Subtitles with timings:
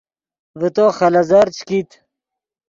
[0.59, 1.89] ڤے تو خلیزر چے کیت